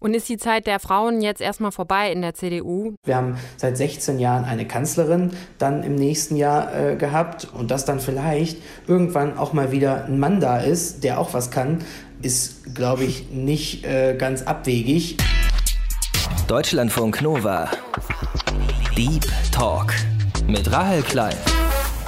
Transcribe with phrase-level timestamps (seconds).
[0.00, 2.94] Und ist die Zeit der Frauen jetzt erstmal vorbei in der CDU?
[3.04, 7.84] Wir haben seit 16 Jahren eine Kanzlerin dann im nächsten Jahr äh, gehabt und dass
[7.84, 11.84] dann vielleicht irgendwann auch mal wieder ein Mann da ist, der auch was kann,
[12.22, 15.16] ist, glaube ich, nicht äh, ganz abwegig.
[16.46, 17.68] Deutschlandfunk Nova.
[18.96, 19.94] Deep Talk
[20.46, 21.36] mit Rahel Klein.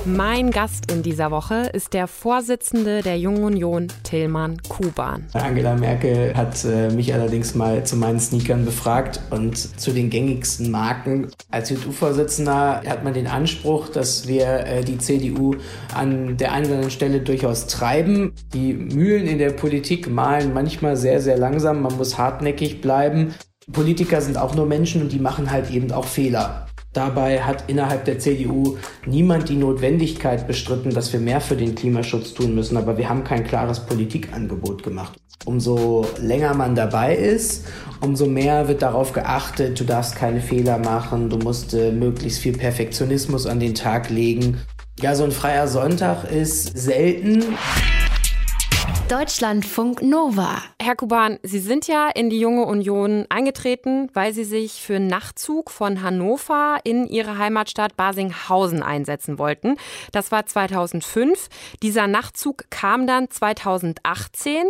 [0.06, 5.26] Mein Gast in dieser Woche ist der Vorsitzende der Jungen Union, Tillmann Kuban.
[5.34, 10.70] Angela Merkel hat äh, mich allerdings mal zu meinen Sneakern befragt und zu den gängigsten
[10.70, 11.28] Marken.
[11.50, 15.56] Als JU-Vorsitzender hat man den Anspruch, dass wir äh, die CDU
[15.94, 18.32] an der einen oder anderen Stelle durchaus treiben.
[18.54, 21.82] Die Mühlen in der Politik malen manchmal sehr, sehr langsam.
[21.82, 23.34] Man muss hartnäckig bleiben.
[23.70, 26.69] Politiker sind auch nur Menschen und die machen halt eben auch Fehler.
[26.92, 28.76] Dabei hat innerhalb der CDU
[29.06, 33.22] niemand die Notwendigkeit bestritten, dass wir mehr für den Klimaschutz tun müssen, aber wir haben
[33.22, 35.16] kein klares Politikangebot gemacht.
[35.44, 37.66] Umso länger man dabei ist,
[38.00, 42.56] umso mehr wird darauf geachtet, du darfst keine Fehler machen, du musst äh, möglichst viel
[42.56, 44.58] Perfektionismus an den Tag legen.
[45.00, 47.44] Ja, so ein freier Sonntag ist selten.
[49.10, 50.62] Deutschlandfunk Nova.
[50.80, 55.08] Herr Kuban, Sie sind ja in die Junge Union eingetreten, weil Sie sich für einen
[55.08, 59.78] Nachzug von Hannover in Ihre Heimatstadt Basinghausen einsetzen wollten.
[60.12, 61.48] Das war 2005.
[61.82, 64.66] Dieser Nachzug kam dann 2018.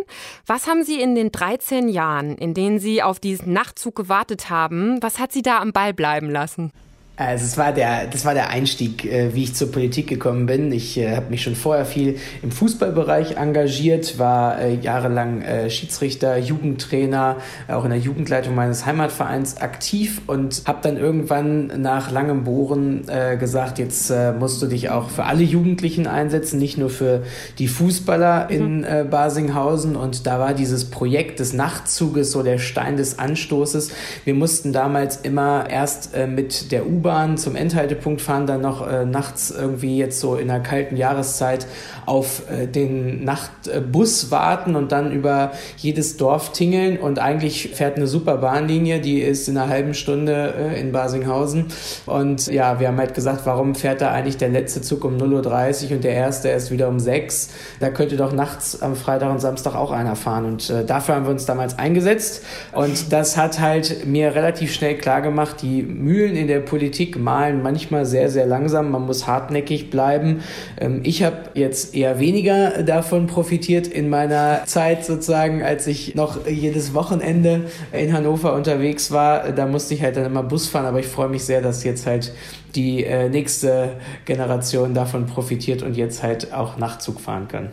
[0.46, 5.02] Was haben Sie in den 13 Jahren, in denen Sie auf diesen Nachzug gewartet haben,
[5.02, 6.72] was hat Sie da am Ball bleiben lassen?
[7.20, 10.72] Also es war der, das war der Einstieg, äh, wie ich zur Politik gekommen bin.
[10.72, 17.36] Ich äh, habe mich schon vorher viel im Fußballbereich engagiert, war äh, jahrelang Schiedsrichter, Jugendtrainer,
[17.68, 23.04] auch in der Jugendleitung meines Heimatvereins aktiv und habe dann irgendwann nach langem Bohren
[23.38, 27.22] gesagt, jetzt musst du dich auch für alle Jugendlichen einsetzen, nicht nur für
[27.58, 28.84] die Fußballer in mhm.
[28.84, 29.96] äh, Basinghausen.
[29.96, 33.90] Und da war dieses Projekt des Nachtzuges so der Stein des Anstoßes.
[34.24, 39.04] Wir mussten damals immer erst mit der U-Bahn U-Bahn zum Endhaltepunkt fahren, dann noch äh,
[39.04, 41.66] nachts irgendwie jetzt so in der kalten Jahreszeit
[42.06, 46.98] auf äh, den Nachtbus warten und dann über jedes Dorf tingeln.
[46.98, 51.66] Und eigentlich fährt eine super Bahnlinie, die ist in einer halben Stunde äh, in Basinghausen.
[52.06, 55.86] Und ja, wir haben halt gesagt, warum fährt da eigentlich der letzte Zug um 0.30
[55.86, 57.50] Uhr und der erste erst wieder um 6?
[57.80, 60.44] Da könnte doch nachts am Freitag und Samstag auch einer fahren.
[60.44, 62.44] Und äh, dafür haben wir uns damals eingesetzt.
[62.70, 67.18] Und das hat halt mir relativ schnell klar gemacht, die Mühlen in der Politik Politik
[67.18, 68.90] malen manchmal sehr, sehr langsam.
[68.90, 70.42] Man muss hartnäckig bleiben.
[70.78, 76.46] Ähm, ich habe jetzt eher weniger davon profitiert in meiner Zeit sozusagen, als ich noch
[76.46, 77.62] jedes Wochenende
[77.92, 79.50] in Hannover unterwegs war.
[79.52, 82.06] Da musste ich halt dann immer Bus fahren, aber ich freue mich sehr, dass jetzt
[82.06, 82.34] halt
[82.74, 83.92] die äh, nächste
[84.26, 87.70] Generation davon profitiert und jetzt halt auch Nachtzug fahren kann.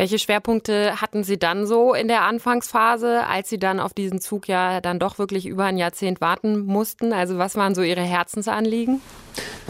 [0.00, 4.48] Welche Schwerpunkte hatten Sie dann so in der Anfangsphase, als Sie dann auf diesen Zug
[4.48, 7.12] ja dann doch wirklich über ein Jahrzehnt warten mussten?
[7.12, 9.02] Also was waren so Ihre Herzensanliegen?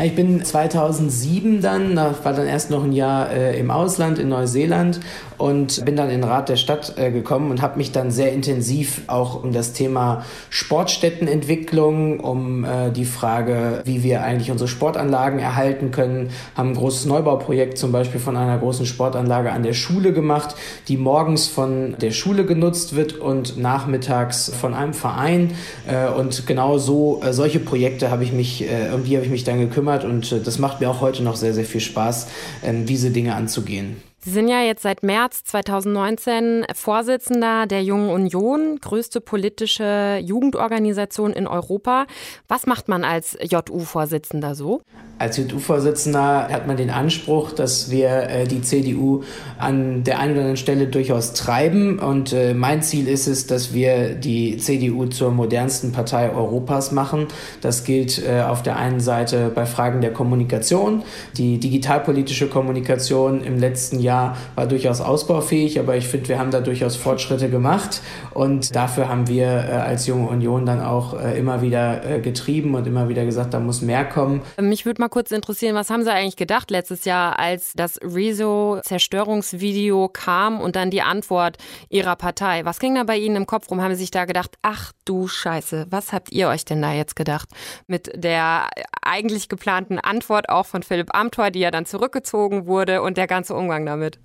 [0.02, 4.98] Ich bin 2007 dann, war dann erst noch ein Jahr äh, im Ausland in Neuseeland
[5.36, 8.32] und bin dann in den Rat der Stadt äh, gekommen und habe mich dann sehr
[8.32, 15.38] intensiv auch um das Thema Sportstättenentwicklung, um äh, die Frage, wie wir eigentlich unsere Sportanlagen
[15.38, 20.14] erhalten können, haben ein großes Neubauprojekt zum Beispiel von einer großen Sportanlage an der Schule
[20.14, 20.54] gemacht,
[20.88, 25.52] die morgens von der Schule genutzt wird und nachmittags von einem Verein.
[25.86, 29.30] Äh, und genau so äh, solche Projekte habe ich mich, äh, um die habe ich
[29.30, 32.28] mich dann gekümmert und das macht mir auch heute noch sehr, sehr viel Spaß,
[32.64, 34.02] ähm, diese Dinge anzugehen.
[34.22, 41.46] Sie sind ja jetzt seit März 2019 Vorsitzender der Jungen Union, größte politische Jugendorganisation in
[41.46, 42.04] Europa.
[42.46, 44.82] Was macht man als JU-Vorsitzender so?
[45.20, 49.22] Als JU-Vorsitzender hat man den Anspruch, dass wir äh, die CDU
[49.58, 51.98] an der einen oder anderen Stelle durchaus treiben.
[51.98, 57.26] Und äh, mein Ziel ist es, dass wir die CDU zur modernsten Partei Europas machen.
[57.62, 61.02] Das gilt äh, auf der einen Seite bei Fragen der Kommunikation.
[61.38, 66.50] Die digitalpolitische Kommunikation im letzten Jahr Jahr war durchaus ausbaufähig, aber ich finde, wir haben
[66.50, 68.00] da durchaus Fortschritte gemacht
[68.34, 72.74] und dafür haben wir äh, als Junge Union dann auch äh, immer wieder äh, getrieben
[72.74, 74.42] und immer wieder gesagt, da muss mehr kommen.
[74.60, 80.08] Mich würde mal kurz interessieren, was haben Sie eigentlich gedacht letztes Jahr, als das Rezo-Zerstörungsvideo
[80.08, 81.58] kam und dann die Antwort
[81.88, 82.64] Ihrer Partei?
[82.64, 83.80] Was ging da bei Ihnen im Kopf rum?
[83.80, 87.16] Haben Sie sich da gedacht, ach du Scheiße, was habt ihr euch denn da jetzt
[87.16, 87.48] gedacht?
[87.86, 88.68] Mit der
[89.02, 93.54] eigentlich geplanten Antwort auch von Philipp Amthor, die ja dann zurückgezogen wurde und der ganze
[93.54, 94.18] Umgang damit damit?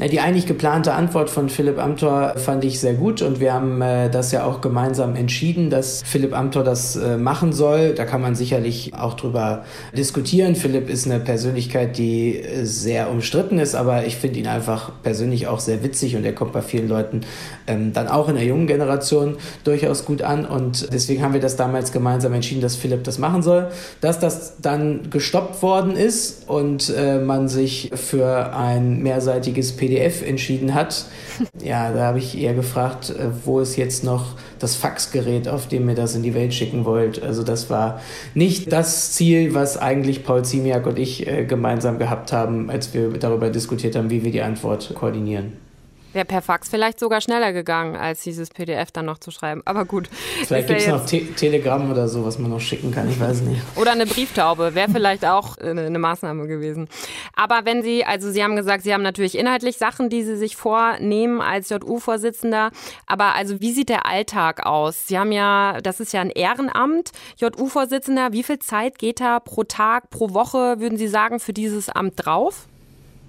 [0.00, 4.08] Die eigentlich geplante Antwort von Philipp Amthor fand ich sehr gut und wir haben äh,
[4.08, 7.94] das ja auch gemeinsam entschieden, dass Philipp Amthor das äh, machen soll.
[7.94, 9.64] Da kann man sicherlich auch drüber
[9.96, 10.54] diskutieren.
[10.54, 15.48] Philipp ist eine Persönlichkeit, die äh, sehr umstritten ist, aber ich finde ihn einfach persönlich
[15.48, 17.22] auch sehr witzig und er kommt bei vielen Leuten
[17.68, 21.56] ähm, dann auch in der jungen Generation durchaus gut an und deswegen haben wir das
[21.56, 23.68] damals gemeinsam entschieden, dass Philipp das machen soll.
[24.00, 30.74] Dass das dann gestoppt worden ist und äh, man sich für ein mehrseitiges PDF entschieden
[30.74, 31.06] hat.
[31.62, 35.88] Ja, da habe ich eher gefragt, äh, wo ist jetzt noch das Faxgerät, auf dem
[35.88, 37.22] ihr das in die Welt schicken wollt.
[37.22, 38.00] Also das war
[38.34, 43.10] nicht das Ziel, was eigentlich Paul Ziemiak und ich äh, gemeinsam gehabt haben, als wir
[43.10, 45.67] darüber diskutiert haben, wie wir die Antwort koordinieren.
[46.12, 49.60] Wäre per Fax vielleicht sogar schneller gegangen, als dieses PDF dann noch zu schreiben.
[49.66, 50.08] Aber gut.
[50.44, 53.42] Vielleicht gibt es noch Te Telegramm oder so, was man noch schicken kann, ich weiß
[53.42, 53.60] nicht.
[53.76, 56.88] Oder eine Brieftaube, wäre vielleicht auch eine, eine Maßnahme gewesen.
[57.36, 60.56] Aber wenn Sie, also Sie haben gesagt, Sie haben natürlich inhaltlich Sachen, die Sie sich
[60.56, 62.70] vornehmen als JU-Vorsitzender.
[63.06, 65.08] Aber also wie sieht der Alltag aus?
[65.08, 68.32] Sie haben ja, das ist ja ein Ehrenamt, JU-Vorsitzender.
[68.32, 72.14] Wie viel Zeit geht da pro Tag, pro Woche, würden Sie sagen, für dieses Amt
[72.16, 72.66] drauf?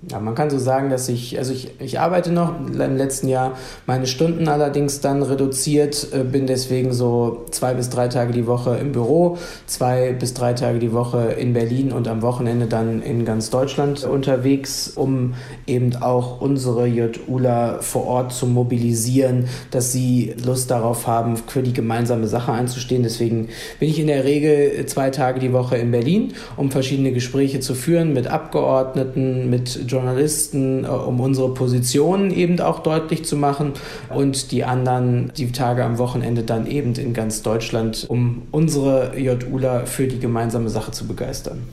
[0.07, 3.57] Ja, man kann so sagen, dass ich, also ich, ich arbeite noch im letzten Jahr
[3.85, 8.77] meine Stunden allerdings dann reduziert, äh, bin deswegen so zwei bis drei Tage die Woche
[8.77, 9.37] im Büro,
[9.67, 14.05] zwei bis drei Tage die Woche in Berlin und am Wochenende dann in ganz Deutschland
[14.05, 15.33] unterwegs, um
[15.67, 21.73] eben auch unsere JUler vor Ort zu mobilisieren, dass sie Lust darauf haben, für die
[21.73, 23.03] gemeinsame Sache einzustehen.
[23.03, 23.49] Deswegen
[23.81, 27.75] bin ich in der Regel zwei Tage die Woche in Berlin, um verschiedene Gespräche zu
[27.75, 33.73] führen mit Abgeordneten, mit Journalisten, äh, um unsere Positionen eben auch deutlich zu machen
[34.13, 39.85] und die anderen die Tage am Wochenende dann eben in ganz Deutschland, um unsere JUler
[39.85, 41.63] für die gemeinsame Sache zu begeistern.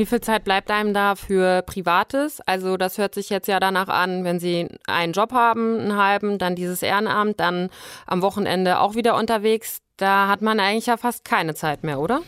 [0.00, 2.40] Wie viel Zeit bleibt einem da für Privates?
[2.46, 6.38] Also das hört sich jetzt ja danach an, wenn Sie einen Job haben, einen halben,
[6.38, 7.68] dann dieses Ehrenamt, dann
[8.06, 9.82] am Wochenende auch wieder unterwegs.
[9.98, 12.22] Da hat man eigentlich ja fast keine Zeit mehr, oder?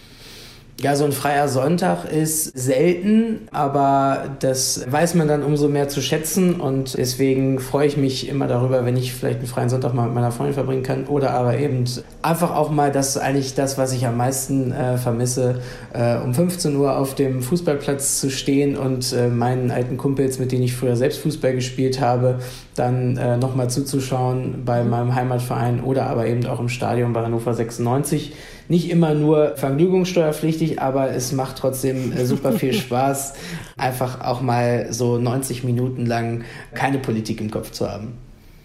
[0.80, 6.00] Ja, so ein freier Sonntag ist selten, aber das weiß man dann umso mehr zu
[6.00, 10.06] schätzen und deswegen freue ich mich immer darüber, wenn ich vielleicht einen freien Sonntag mal
[10.06, 11.84] mit meiner Freundin verbringen kann oder aber eben
[12.22, 15.60] einfach auch mal das eigentlich das, was ich am meisten äh, vermisse,
[15.92, 20.52] äh, um 15 Uhr auf dem Fußballplatz zu stehen und äh, meinen alten Kumpels, mit
[20.52, 22.40] denen ich früher selbst Fußball gespielt habe,
[22.74, 27.52] dann äh, nochmal zuzuschauen bei meinem Heimatverein oder aber eben auch im Stadion bei Hannover
[27.52, 28.32] 96
[28.72, 33.34] nicht immer nur vergnügungssteuerpflichtig, aber es macht trotzdem äh, super viel Spaß,
[33.76, 38.14] einfach auch mal so 90 Minuten lang keine Politik im Kopf zu haben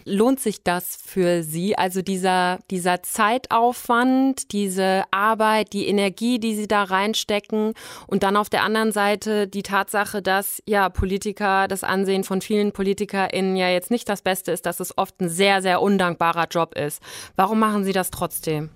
[0.09, 1.77] lohnt sich das für Sie?
[1.77, 7.74] Also dieser, dieser Zeitaufwand, diese Arbeit, die Energie, die Sie da reinstecken
[8.07, 12.71] und dann auf der anderen Seite die Tatsache, dass ja Politiker, das Ansehen von vielen
[12.71, 16.75] PolitikerInnen ja jetzt nicht das Beste ist, dass es oft ein sehr, sehr undankbarer Job
[16.75, 17.01] ist.
[17.36, 18.69] Warum machen Sie das trotzdem?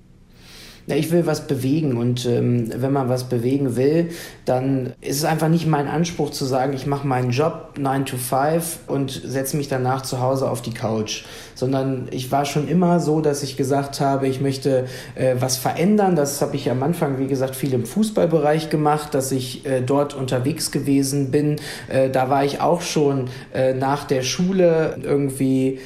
[0.88, 4.10] Ja, ich will was bewegen und ähm, wenn man was bewegen will,
[4.46, 8.18] dann ist es einfach nicht mein Anspruch zu sagen, ich mache meinen Job 9 to
[8.18, 11.24] 5 und setze mich danach zu Hause auf die Couch,
[11.54, 14.86] sondern ich war schon immer so, dass ich gesagt habe, ich möchte
[15.16, 16.16] äh, was verändern.
[16.16, 20.16] Das habe ich am Anfang, wie gesagt, viel im Fußballbereich gemacht, dass ich äh, dort
[20.16, 21.58] unterwegs gewesen bin.
[21.90, 25.80] Äh, da war ich auch schon äh, nach der Schule irgendwie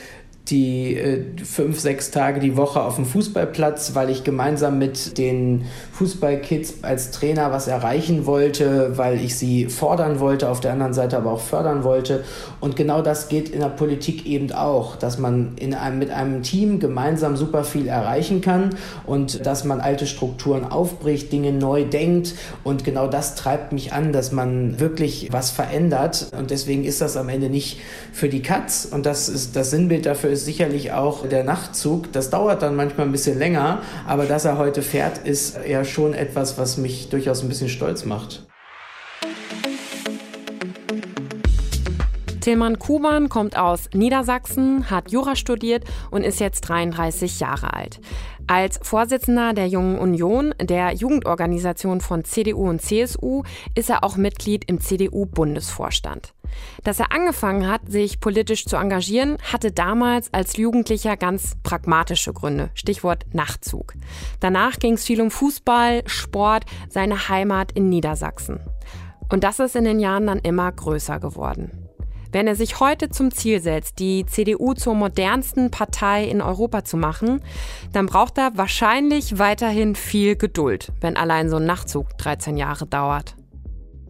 [0.49, 5.65] die äh, fünf, sechs Tage die Woche auf dem Fußballplatz, weil ich gemeinsam mit den
[5.93, 11.17] Fußballkids als Trainer was erreichen wollte, weil ich sie fordern wollte, auf der anderen Seite
[11.17, 12.23] aber auch fördern wollte.
[12.59, 16.43] Und genau das geht in der Politik eben auch, dass man in einem, mit einem
[16.43, 18.75] Team gemeinsam super viel erreichen kann
[19.07, 22.35] und dass man alte Strukturen aufbricht, Dinge neu denkt.
[22.63, 26.27] Und genau das treibt mich an, dass man wirklich was verändert.
[26.37, 27.79] Und deswegen ist das am Ende nicht
[28.13, 28.87] für die Katz.
[28.89, 32.11] Und das ist das Sinnbild dafür ist sicherlich auch der Nachtzug.
[32.11, 36.13] Das dauert dann manchmal ein bisschen länger, aber dass er heute fährt, ist ja schon
[36.13, 38.45] etwas, was mich durchaus ein bisschen stolz macht.
[42.45, 47.99] Tilman Kuban kommt aus Niedersachsen, hat Jura studiert und ist jetzt 33 Jahre alt.
[48.45, 53.41] Als Vorsitzender der Jungen Union, der Jugendorganisation von CDU und CSU,
[53.73, 56.35] ist er auch Mitglied im CDU-Bundesvorstand.
[56.83, 62.69] Dass er angefangen hat, sich politisch zu engagieren, hatte damals als Jugendlicher ganz pragmatische Gründe.
[62.75, 63.95] Stichwort Nachtzug.
[64.39, 68.59] Danach ging es viel um Fußball, Sport, seine Heimat in Niedersachsen.
[69.31, 71.84] Und das ist in den Jahren dann immer größer geworden.
[72.35, 76.97] Wenn er sich heute zum Ziel setzt, die CDU zur modernsten Partei in Europa zu
[76.97, 77.41] machen,
[77.93, 83.35] dann braucht er wahrscheinlich weiterhin viel Geduld, wenn allein so ein Nachtzug 13 Jahre dauert.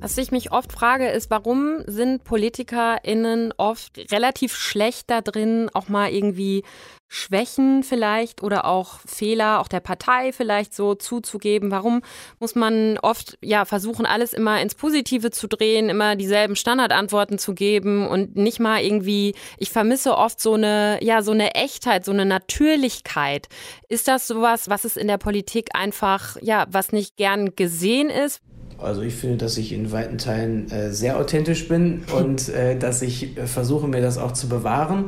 [0.06, 5.90] Was ich mich oft frage, ist, warum sind PolitikerInnen oft relativ schlecht da drin, auch
[5.90, 6.64] mal irgendwie
[7.08, 11.72] Schwächen vielleicht oder auch Fehler auch der Partei vielleicht so zuzugeben?
[11.72, 12.04] Warum
[12.40, 17.56] muss man oft ja versuchen, alles immer ins Positive zu drehen, immer dieselben Standardantworten zu
[17.56, 22.12] geben und nicht mal irgendwie, ich vermisse oft so eine, ja, so eine Echtheit, so
[22.12, 23.48] eine Natürlichkeit.
[23.90, 28.44] Ist das sowas, was es in der Politik einfach, ja, was nicht gern gesehen ist?
[28.77, 33.01] Also ich finde, dass ich in weiten Teilen äh, sehr authentisch bin und äh, dass
[33.01, 35.05] ich äh, versuche, mir das auch zu bewahren.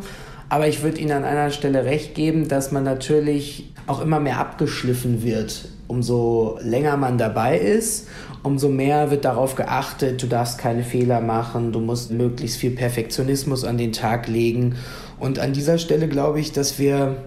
[0.49, 4.39] Aber ich würde Ihnen an einer Stelle recht geben, dass man natürlich auch immer mehr
[4.39, 5.69] abgeschliffen wird.
[5.87, 8.07] Umso länger man dabei ist,
[8.43, 13.63] umso mehr wird darauf geachtet, du darfst keine Fehler machen, du musst möglichst viel Perfektionismus
[13.63, 14.75] an den Tag legen.
[15.19, 17.17] Und an dieser Stelle glaube ich, dass wir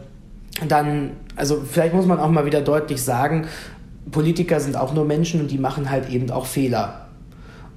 [0.69, 3.47] dann, also vielleicht muss man auch mal wieder deutlich sagen,
[4.11, 7.07] Politiker sind auch nur Menschen und die machen halt eben auch Fehler.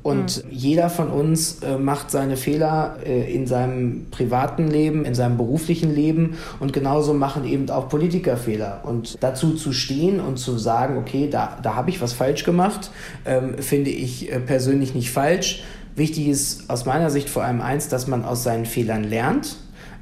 [0.04, 0.52] Und mhm.
[0.52, 5.96] jeder von uns äh, macht seine Fehler äh, in seinem privaten Leben, in seinem beruflichen
[5.96, 8.82] Leben und genauso machen eben auch Politiker Fehler.
[8.84, 12.92] Und dazu zu stehen und zu sagen, okay, da, da habe ich was falsch gemacht,
[13.26, 15.64] ähm, finde ich äh, persönlich nicht falsch.
[15.96, 19.56] Wichtig ist aus meiner Sicht vor allem eins, dass man aus seinen Fehlern lernt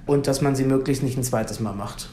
[0.08, 2.10] und dass man sie möglichst nicht ein zweites Mal macht.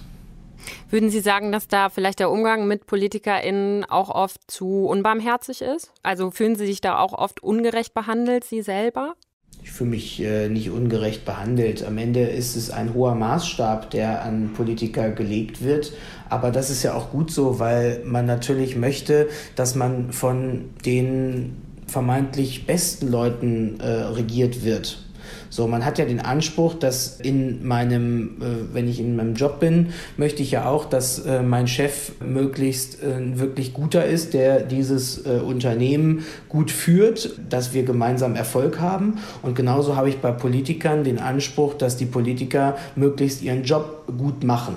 [0.90, 5.92] Würden Sie sagen, dass da vielleicht der Umgang mit PolitikerInnen auch oft zu unbarmherzig ist?
[6.02, 9.14] Also fühlen Sie sich da auch oft ungerecht behandelt, Sie selber?
[9.62, 11.85] Ich fühle mich äh, nicht ungerecht behandelt.
[11.85, 15.92] Am Ende ist es ein hoher Maßstab, der an Politiker gelegt wird.
[16.30, 21.57] Aber das ist ja auch gut so, weil man natürlich möchte, dass man von den
[21.87, 25.04] vermeintlich besten Leuten äh, regiert wird.
[25.50, 29.60] So, man hat ja den Anspruch, dass in meinem, äh, wenn ich in meinem Job
[29.60, 34.60] bin, möchte ich ja auch, dass äh, mein Chef möglichst äh, wirklich guter ist, der
[34.60, 39.18] dieses äh, Unternehmen gut führt, dass wir gemeinsam Erfolg haben.
[39.42, 44.44] Und genauso habe ich bei Politikern den Anspruch, dass die Politiker möglichst ihren Job gut
[44.44, 44.76] machen.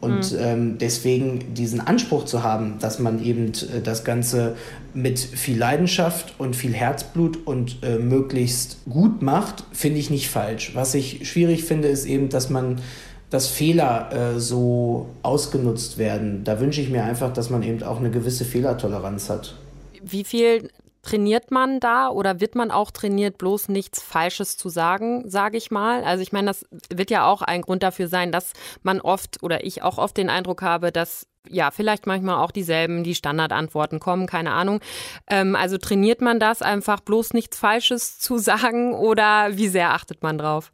[0.00, 0.38] Und mhm.
[0.40, 4.56] ähm, deswegen diesen Anspruch zu haben, dass man eben äh, das Ganze
[4.94, 10.74] mit viel Leidenschaft und viel Herzblut und äh, möglichst gut macht, finde ich nicht falsch.
[10.74, 12.80] Was ich schwierig finde, ist eben, dass man
[13.28, 16.42] dass Fehler äh, so ausgenutzt werden.
[16.42, 19.54] Da wünsche ich mir einfach, dass man eben auch eine gewisse Fehlertoleranz hat.
[20.02, 20.68] Wie viel
[21.02, 25.70] trainiert man da oder wird man auch trainiert, bloß nichts Falsches zu sagen, sage ich
[25.70, 26.04] mal?
[26.04, 28.52] Also ich meine, das wird ja auch ein Grund dafür sein, dass
[28.82, 33.02] man oft oder ich auch oft den Eindruck habe, dass ja, vielleicht manchmal auch dieselben,
[33.02, 34.80] die Standardantworten kommen, keine Ahnung.
[35.26, 40.22] Ähm, also trainiert man das einfach, bloß nichts Falsches zu sagen oder wie sehr achtet
[40.22, 40.70] man drauf?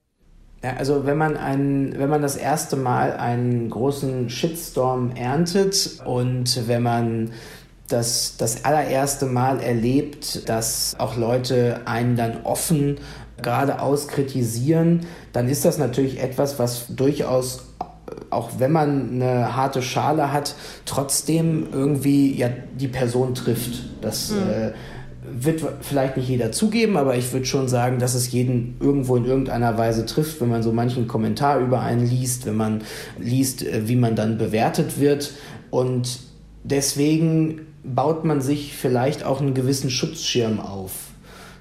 [0.64, 6.66] Ja, also wenn man ein, wenn man das erste Mal einen großen Shitstorm erntet und
[6.66, 7.30] wenn man
[7.88, 12.98] das das allererste Mal erlebt, dass auch Leute einen dann offen
[13.42, 15.00] geradeaus kritisieren,
[15.32, 17.66] dann ist das natürlich etwas, was durchaus
[18.30, 23.84] auch wenn man eine harte Schale hat, trotzdem irgendwie ja die Person trifft.
[24.00, 24.50] Das mhm.
[24.50, 24.72] äh,
[25.42, 29.24] wird vielleicht nicht jeder zugeben, aber ich würde schon sagen, dass es jeden irgendwo in
[29.24, 32.82] irgendeiner Weise trifft, wenn man so manchen Kommentar über einen liest, wenn man
[33.18, 35.32] liest, äh, wie man dann bewertet wird.
[35.70, 36.20] Und
[36.62, 37.60] deswegen
[37.94, 40.92] baut man sich vielleicht auch einen gewissen Schutzschirm auf,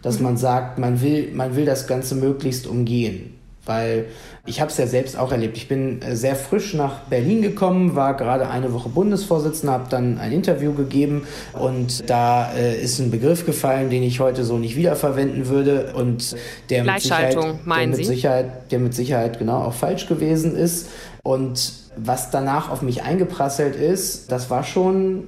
[0.01, 3.32] dass man sagt, man will, man will das Ganze möglichst umgehen.
[3.65, 4.05] Weil
[4.46, 5.58] ich habe es ja selbst auch erlebt.
[5.58, 10.20] Ich bin äh, sehr frisch nach Berlin gekommen, war gerade eine Woche Bundesvorsitzender, habe dann
[10.20, 14.75] ein Interview gegeben und da äh, ist ein Begriff gefallen, den ich heute so nicht
[14.75, 16.36] wiederverwenden würde und
[16.70, 20.89] der mit Sicherheit, der mit Sicherheit, der mit Sicherheit genau auch falsch gewesen ist.
[21.24, 25.24] Und was danach auf mich eingeprasselt ist, das war schon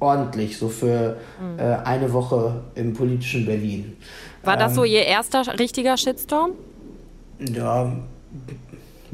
[0.00, 1.58] ordentlich, so für mhm.
[1.58, 3.96] äh, eine Woche im politischen Berlin.
[4.42, 6.52] War das so ähm, Ihr erster richtiger Shitstorm?
[7.38, 7.92] Ja,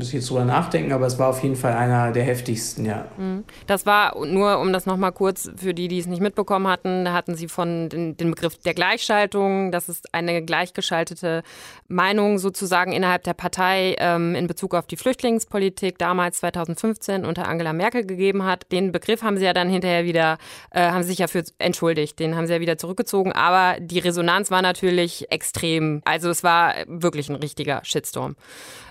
[0.02, 3.06] muss ich jetzt drüber nachdenken, aber es war auf jeden Fall einer der heftigsten, ja.
[3.16, 3.44] Mhm.
[3.68, 7.12] Das war nur, um das nochmal kurz für die, die es nicht mitbekommen hatten, da
[7.12, 11.44] hatten Sie von den Begriff der Gleichschaltung, dass es eine gleichgeschaltete
[11.86, 17.72] Meinung sozusagen innerhalb der Partei ähm, in Bezug auf die Flüchtlingspolitik damals 2015 unter Angela
[17.72, 18.72] Merkel gegeben hat.
[18.72, 20.38] Den Begriff haben Sie ja dann hinterher wieder,
[20.72, 24.00] äh, haben Sie sich ja für entschuldigt, den haben Sie ja wieder zurückgezogen, aber die
[24.00, 26.02] Resonanz war natürlich extrem.
[26.04, 28.34] Also es war wirklich ein richtiger Shitstorm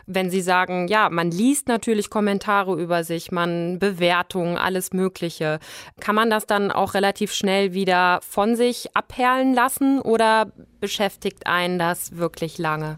[0.06, 5.60] wenn Sie sagen, ja, man liest natürlich Kommentare über sich, man Bewertungen, alles Mögliche.
[6.00, 11.80] Kann man das dann auch relativ schnell wieder von sich abperlen lassen oder beschäftigt einen
[11.80, 12.98] das wirklich lange?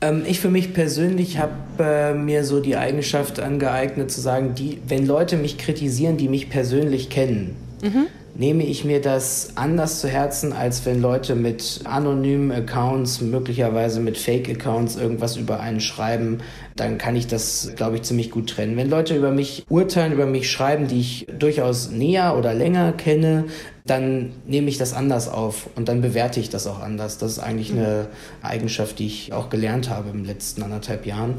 [0.00, 4.80] Ähm, ich für mich persönlich habe äh, mir so die Eigenschaft angeeignet zu sagen, die,
[4.86, 8.06] wenn Leute mich kritisieren, die mich persönlich kennen, mhm
[8.36, 14.18] nehme ich mir das anders zu Herzen, als wenn Leute mit anonymen Accounts, möglicherweise mit
[14.18, 16.38] Fake-Accounts irgendwas über einen schreiben,
[16.74, 18.76] dann kann ich das, glaube ich, ziemlich gut trennen.
[18.76, 23.44] Wenn Leute über mich urteilen, über mich schreiben, die ich durchaus näher oder länger kenne,
[23.86, 27.18] dann nehme ich das anders auf und dann bewerte ich das auch anders.
[27.18, 28.08] Das ist eigentlich eine
[28.42, 31.34] Eigenschaft, die ich auch gelernt habe im letzten anderthalb Jahren.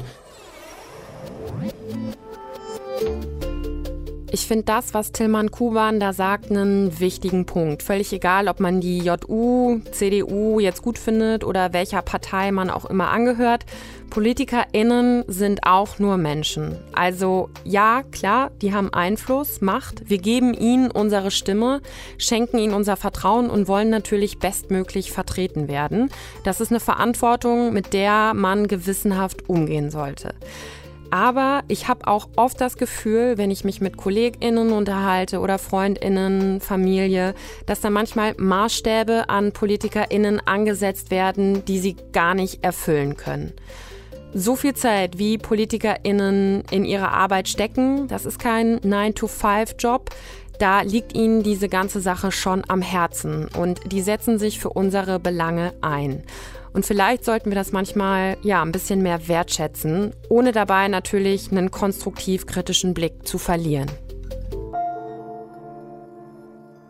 [4.36, 7.82] Ich finde das, was Tillmann Kuban da sagt, einen wichtigen Punkt.
[7.82, 12.84] Völlig egal, ob man die JU, CDU jetzt gut findet oder welcher Partei man auch
[12.84, 13.64] immer angehört.
[14.10, 16.76] PolitikerInnen sind auch nur Menschen.
[16.92, 20.08] Also ja, klar, die haben Einfluss, Macht.
[20.10, 21.80] Wir geben ihnen unsere Stimme,
[22.18, 26.10] schenken ihnen unser Vertrauen und wollen natürlich bestmöglich vertreten werden.
[26.44, 30.34] Das ist eine Verantwortung, mit der man gewissenhaft umgehen sollte.
[31.10, 36.60] Aber ich habe auch oft das Gefühl, wenn ich mich mit KollegInnen unterhalte oder FreundInnen,
[36.60, 37.34] Familie,
[37.66, 43.52] dass da manchmal Maßstäbe an PolitikerInnen angesetzt werden, die sie gar nicht erfüllen können.
[44.34, 50.10] So viel Zeit, wie PolitikerInnen in ihre Arbeit stecken, das ist kein 9-to-5-Job.
[50.58, 55.18] Da liegt ihnen diese ganze Sache schon am Herzen und die setzen sich für unsere
[55.20, 56.22] Belange ein.
[56.76, 61.70] Und vielleicht sollten wir das manchmal ja ein bisschen mehr wertschätzen, ohne dabei natürlich einen
[61.70, 63.90] konstruktiv kritischen Blick zu verlieren.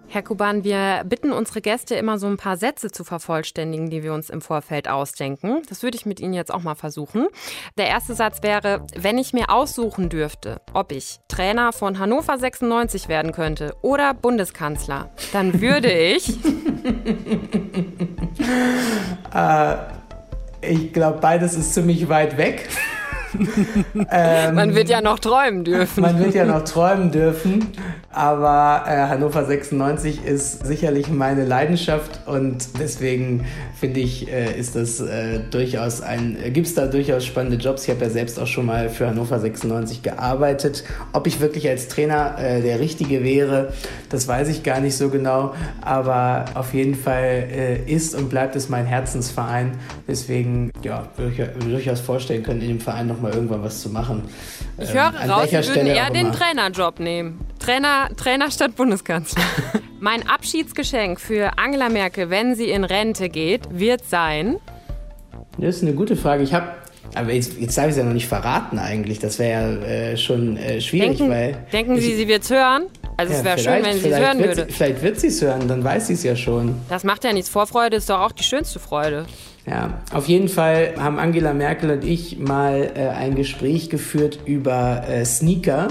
[0.09, 4.15] Herr Kuban, wir bitten unsere Gäste immer so ein paar Sätze zu vervollständigen, die wir
[4.15, 5.63] uns im Vorfeld ausdenken.
[5.69, 7.27] Das würde ich mit Ihnen jetzt auch mal versuchen.
[7.77, 13.09] Der erste Satz wäre, wenn ich mir aussuchen dürfte, ob ich Trainer von Hannover 96
[13.09, 16.39] werden könnte oder Bundeskanzler, dann würde ich
[19.35, 19.77] äh,
[20.61, 22.69] ich glaube, beides ist ziemlich weit weg.
[24.11, 26.03] Ähm, man wird ja noch träumen dürfen.
[26.03, 27.67] Man wird ja noch träumen dürfen.
[28.17, 33.45] Aber äh, Hannover 96 ist sicherlich meine Leidenschaft und deswegen
[33.79, 37.85] finde ich, äh, ist das äh, durchaus ein, gibt es da durchaus spannende Jobs.
[37.85, 40.85] Ich habe ja selbst auch schon mal für Hannover 96 gearbeitet.
[41.13, 43.75] Ob ich wirklich als Trainer äh, der Richtige wäre,
[44.09, 45.53] das weiß ich gar nicht so genau.
[45.83, 49.73] Aber auf jeden Fall äh, ist und bleibt es mein Herzensverein.
[50.09, 53.91] Deswegen, ja, würde ich mir durchaus vorstellen können, in dem Verein nochmal irgendwann was zu
[53.91, 54.23] machen.
[54.79, 57.41] Ich höre ähm, raus, Sie würden eher den Trainerjob nehmen.
[57.59, 59.43] Trainer, Trainer statt Bundeskanzler.
[60.01, 64.57] mein Abschiedsgeschenk für Angela Merkel, wenn sie in Rente geht, wird sein.
[65.59, 66.43] Das ist eine gute Frage.
[66.43, 66.69] Ich habe
[67.15, 69.19] aber jetzt, jetzt darf ich es ja noch nicht verraten eigentlich.
[69.19, 71.57] Das wäre ja äh, schon äh, schwierig, denken, weil.
[71.73, 72.87] Denken Sie, sie wird es hören?
[73.17, 74.67] Also ja, es wäre schön, wenn sie es hören würde.
[74.67, 76.75] Sie, vielleicht wird sie es hören, dann weiß sie es ja schon.
[76.91, 77.49] Das macht ja nichts.
[77.49, 79.25] Vorfreude ist doch auch die schönste Freude.
[79.69, 85.03] Ja, auf jeden Fall haben Angela Merkel und ich mal äh, ein Gespräch geführt über
[85.09, 85.89] äh, Sneaker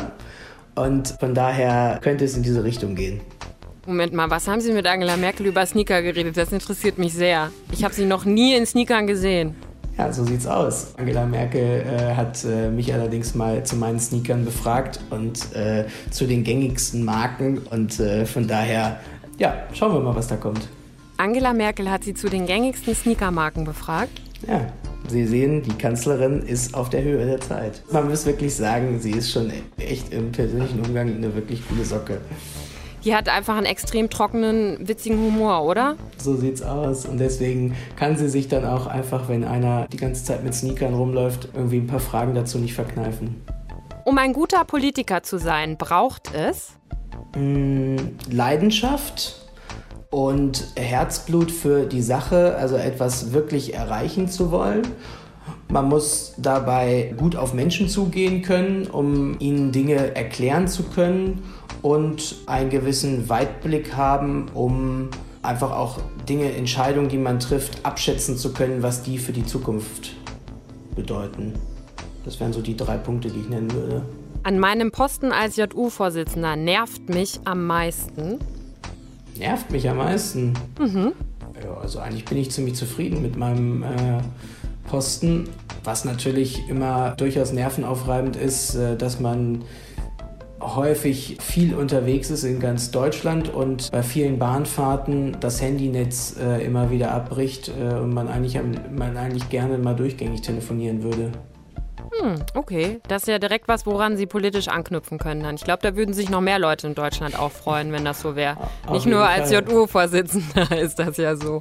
[0.76, 3.20] und von daher könnte es in diese Richtung gehen.
[3.86, 6.38] Moment mal, was haben Sie mit Angela Merkel über Sneaker geredet?
[6.38, 7.52] Das interessiert mich sehr.
[7.72, 9.56] Ich habe sie noch nie in Sneakern gesehen.
[9.98, 10.94] Ja, so sieht's aus.
[10.98, 16.26] Angela Merkel äh, hat äh, mich allerdings mal zu meinen Sneakern befragt und äh, zu
[16.26, 19.00] den gängigsten Marken und äh, von daher,
[19.38, 20.68] ja, schauen wir mal, was da kommt.
[21.18, 24.22] Angela Merkel hat sie zu den gängigsten Sneakermarken befragt.
[24.48, 24.68] Ja,
[25.08, 27.84] Sie sehen, die Kanzlerin ist auf der Höhe der Zeit.
[27.92, 32.22] Man muss wirklich sagen, sie ist schon echt im persönlichen Umgang eine wirklich coole Socke.
[33.04, 35.96] Die hat einfach einen extrem trockenen, witzigen Humor, oder?
[36.18, 37.06] So sieht's aus.
[37.06, 40.96] Und deswegen kann sie sich dann auch einfach, wenn einer die ganze Zeit mit Sneakern
[40.96, 43.46] rumläuft, irgendwie ein paar Fragen dazu nicht verkneifen.
[44.06, 46.74] Um ein guter Politiker zu sein, braucht es?
[47.36, 49.45] Hm, Leidenschaft,
[50.10, 54.84] und Herzblut für die Sache, also etwas wirklich erreichen zu wollen.
[55.70, 61.44] Man muss dabei gut auf Menschen zugehen können, um ihnen Dinge erklären zu können
[61.82, 65.10] und einen gewissen Weitblick haben, um
[65.42, 70.16] einfach auch Dinge, Entscheidungen, die man trifft, abschätzen zu können, was die für die Zukunft
[70.96, 71.54] bedeuten.
[72.24, 74.02] Das wären so die drei Punkte, die ich nennen würde.
[74.44, 78.40] An meinem Posten als JU-Vorsitzender nervt mich am meisten,
[79.38, 80.54] nervt mich am meisten.
[80.80, 81.14] Mhm.
[81.64, 83.88] Ja, also eigentlich bin ich ziemlich zufrieden mit meinem äh,
[84.90, 85.50] Posten.
[85.84, 89.64] Was natürlich immer durchaus nervenaufreibend ist, äh, dass man
[90.62, 96.90] häufig viel unterwegs ist in ganz Deutschland und bei vielen Bahnfahrten das Handynetz äh, immer
[96.90, 98.60] wieder abbricht äh, und man eigentlich,
[98.96, 101.32] man eigentlich gerne mal durchgängig telefonieren würde.
[102.20, 103.00] Hm, okay.
[103.08, 105.56] Das ist ja direkt was, woran Sie politisch anknüpfen können dann.
[105.56, 108.36] Ich glaube, da würden sich noch mehr Leute in Deutschland auch freuen, wenn das so
[108.36, 108.58] wäre.
[108.92, 111.60] Nicht nur als JU-Vorsitzender ist das ja so.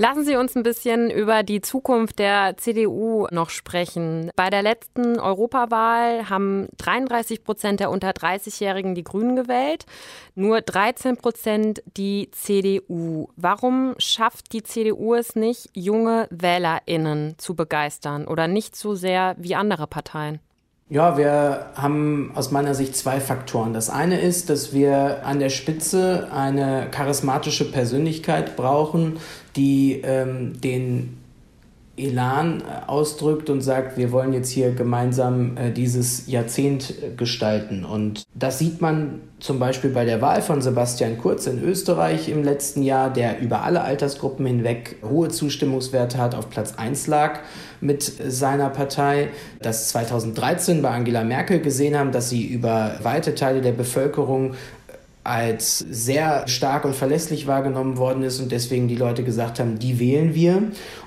[0.00, 4.30] Lassen Sie uns ein bisschen über die Zukunft der CDU noch sprechen.
[4.34, 9.84] Bei der letzten Europawahl haben 33 Prozent der unter 30-Jährigen die Grünen gewählt,
[10.34, 13.28] nur 13 Prozent die CDU.
[13.36, 19.54] Warum schafft die CDU es nicht, junge WählerInnen zu begeistern oder nicht so sehr wie
[19.54, 20.40] andere Parteien?
[20.92, 23.72] Ja, wir haben aus meiner Sicht zwei Faktoren.
[23.72, 29.20] Das eine ist, dass wir an der Spitze eine charismatische Persönlichkeit brauchen,
[29.56, 31.20] die ähm, den
[32.00, 37.84] Elan äh, ausdrückt und sagt, wir wollen jetzt hier gemeinsam äh, dieses Jahrzehnt äh, gestalten.
[37.84, 42.44] Und das sieht man zum Beispiel bei der Wahl von Sebastian Kurz in Österreich im
[42.44, 47.40] letzten Jahr, der über alle Altersgruppen hinweg hohe Zustimmungswerte hat, auf Platz 1 lag
[47.80, 49.28] mit seiner Partei.
[49.60, 54.54] Das 2013 bei Angela Merkel gesehen haben, dass sie über weite Teile der Bevölkerung
[55.22, 60.00] als sehr stark und verlässlich wahrgenommen worden ist und deswegen die Leute gesagt haben, die
[60.00, 60.62] wählen wir.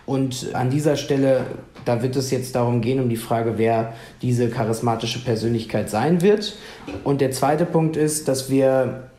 [0.05, 1.45] Und an dieser Stelle,
[1.85, 6.55] da wird es jetzt darum gehen, um die Frage, wer diese charismatische Persönlichkeit sein wird.
[7.03, 9.09] Und der zweite Punkt ist, dass wir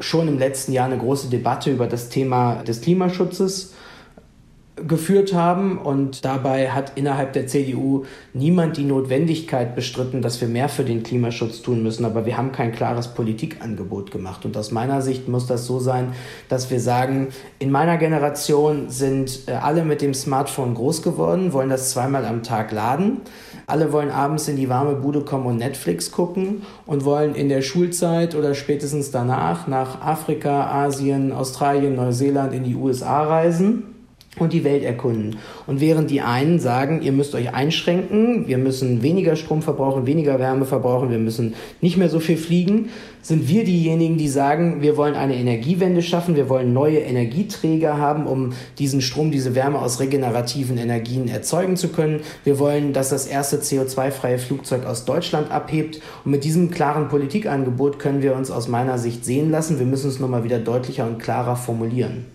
[0.00, 3.73] schon im letzten Jahr eine große Debatte über das Thema des Klimaschutzes
[4.76, 5.78] geführt haben.
[5.78, 11.02] Und dabei hat innerhalb der CDU niemand die Notwendigkeit bestritten, dass wir mehr für den
[11.02, 12.04] Klimaschutz tun müssen.
[12.04, 14.44] Aber wir haben kein klares Politikangebot gemacht.
[14.44, 16.12] Und aus meiner Sicht muss das so sein,
[16.48, 21.70] dass wir sagen, in meiner Generation sind äh, alle mit dem Smartphone groß geworden, wollen
[21.70, 23.20] das zweimal am Tag laden.
[23.66, 27.62] Alle wollen abends in die warme Bude kommen und Netflix gucken und wollen in der
[27.62, 33.93] Schulzeit oder spätestens danach nach Afrika, Asien, Australien, Neuseeland, in die USA reisen
[34.38, 35.36] und die Welt erkunden.
[35.66, 40.38] Und während die einen sagen, ihr müsst euch einschränken, wir müssen weniger Strom verbrauchen, weniger
[40.38, 42.90] Wärme verbrauchen, wir müssen nicht mehr so viel fliegen,
[43.24, 48.26] sind wir diejenigen, die sagen, wir wollen eine Energiewende schaffen, wir wollen neue Energieträger haben,
[48.26, 52.20] um diesen Strom, diese Wärme aus regenerativen Energien erzeugen zu können.
[52.44, 56.02] Wir wollen, dass das erste CO2-freie Flugzeug aus Deutschland abhebt.
[56.26, 59.78] Und mit diesem klaren Politikangebot können wir uns aus meiner Sicht sehen lassen.
[59.78, 62.33] Wir müssen es nur mal wieder deutlicher und klarer formulieren.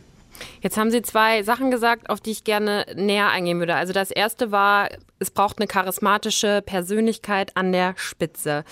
[0.62, 3.76] Jetzt haben Sie zwei Sachen gesagt, auf die ich gerne näher eingehen würde.
[3.76, 8.64] Also das erste war, es braucht eine charismatische Persönlichkeit an der Spitze.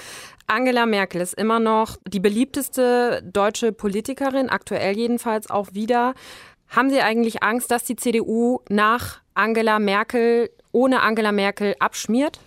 [0.47, 6.13] Angela Merkel ist immer noch die beliebteste deutsche Politikerin, aktuell jedenfalls auch wieder.
[6.69, 12.39] Haben Sie eigentlich Angst, dass die CDU nach Angela Merkel ohne Angela Merkel abschmiert?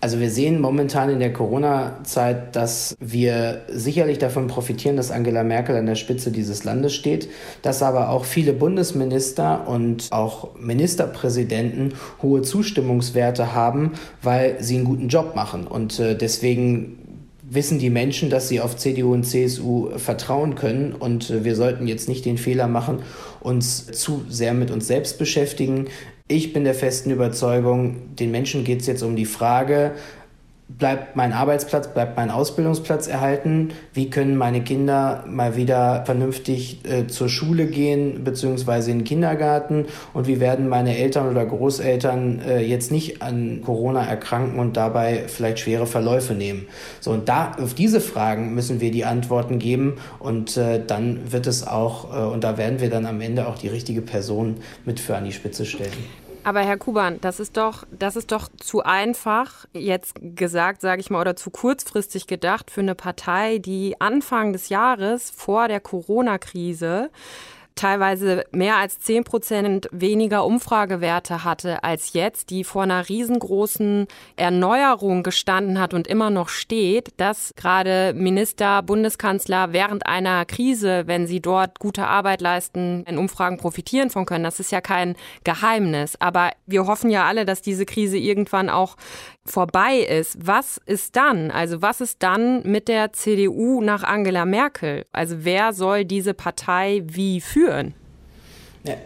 [0.00, 5.76] Also wir sehen momentan in der Corona-Zeit, dass wir sicherlich davon profitieren, dass Angela Merkel
[5.76, 7.28] an der Spitze dieses Landes steht,
[7.60, 15.08] dass aber auch viele Bundesminister und auch Ministerpräsidenten hohe Zustimmungswerte haben, weil sie einen guten
[15.08, 15.66] Job machen.
[15.66, 16.96] Und äh, deswegen
[17.50, 20.92] wissen die Menschen, dass sie auf CDU und CSU vertrauen können.
[20.92, 23.00] Und äh, wir sollten jetzt nicht den Fehler machen,
[23.40, 25.88] uns zu sehr mit uns selbst beschäftigen.
[26.32, 29.96] Ich bin der festen Überzeugung, den Menschen geht es jetzt um die Frage,
[30.78, 33.70] bleibt mein Arbeitsplatz, bleibt mein Ausbildungsplatz erhalten?
[33.92, 39.86] Wie können meine Kinder mal wieder vernünftig äh, zur Schule gehen, beziehungsweise in den Kindergarten?
[40.14, 45.24] Und wie werden meine Eltern oder Großeltern äh, jetzt nicht an Corona erkranken und dabei
[45.26, 46.66] vielleicht schwere Verläufe nehmen?
[47.00, 51.46] So, und da, auf diese Fragen müssen wir die Antworten geben und äh, dann wird
[51.46, 55.00] es auch, äh, und da werden wir dann am Ende auch die richtige Person mit
[55.00, 55.90] für an die Spitze stellen.
[56.42, 61.10] Aber Herr Kuban, das ist doch, das ist doch zu einfach jetzt gesagt, sage ich
[61.10, 67.10] mal, oder zu kurzfristig gedacht für eine Partei, die Anfang des Jahres vor der Corona-Krise
[67.74, 74.06] teilweise mehr als 10 Prozent weniger Umfragewerte hatte als jetzt, die vor einer riesengroßen
[74.36, 81.26] Erneuerung gestanden hat und immer noch steht, dass gerade Minister, Bundeskanzler während einer Krise, wenn
[81.26, 84.44] sie dort gute Arbeit leisten, in Umfragen profitieren von können.
[84.44, 86.16] Das ist ja kein Geheimnis.
[86.20, 88.96] Aber wir hoffen ja alle, dass diese Krise irgendwann auch
[89.44, 90.36] vorbei ist.
[90.40, 91.50] Was ist dann?
[91.50, 95.06] Also was ist dann mit der CDU nach Angela Merkel?
[95.12, 97.59] Also wer soll diese Partei wie führen?
[97.60, 97.94] Führen?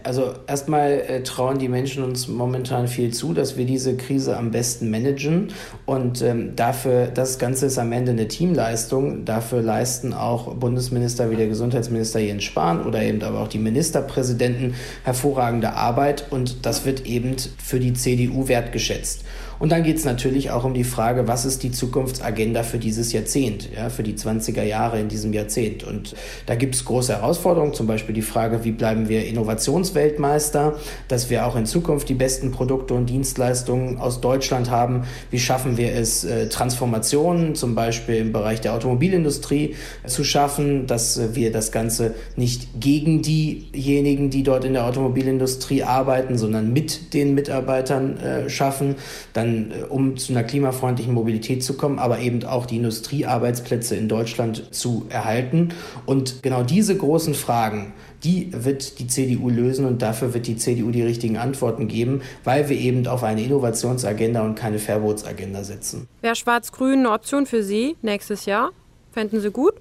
[0.05, 4.53] Also erstmal äh, trauen die Menschen uns momentan viel zu, dass wir diese Krise am
[4.53, 5.49] besten managen.
[5.85, 9.25] Und ähm, dafür, das Ganze ist am Ende eine Teamleistung.
[9.25, 14.77] Dafür leisten auch Bundesminister wie der Gesundheitsminister Jens Spahn oder eben aber auch die Ministerpräsidenten
[15.03, 16.27] hervorragende Arbeit.
[16.31, 19.24] Und das wird eben für die CDU wertgeschätzt.
[19.65, 23.15] Und dann geht es natürlich auch um die Frage, was ist die Zukunftsagenda für dieses
[23.15, 25.85] Jahrzehnt, ja, für die 20er Jahre in diesem Jahrzehnt.
[25.85, 30.77] Und da gibt es große Herausforderungen, zum Beispiel die Frage, wie bleiben wir Innovationsweltmeister,
[31.09, 35.05] dass wir auch in Zukunft die besten Produkte und Dienstleistungen aus Deutschland haben.
[35.31, 41.35] Wie schaffen wir es, äh, Transformationen zum Beispiel im Bereich der Automobilindustrie zu schaffen, dass
[41.35, 47.35] wir das Ganze nicht gegen diejenigen, die dort in der Automobilindustrie arbeiten, sondern mit den
[47.35, 48.97] Mitarbeitern äh, schaffen,
[49.33, 54.09] dann äh, um zu einer klimafreundlichen Mobilität zu kommen, aber eben auch die Industriearbeitsplätze in
[54.09, 55.71] Deutschland zu erhalten.
[56.07, 57.93] Und genau diese großen Fragen,
[58.25, 62.69] die wird die CDU lösen und dafür wird die CDU die richtigen Antworten geben, weil
[62.69, 66.09] wir eben auf eine Innovationsagenda und keine Verbotsagenda setzen.
[66.23, 68.71] Wäre Schwarz-Grün eine Option für Sie nächstes Jahr?
[69.13, 69.75] Fänden Sie gut?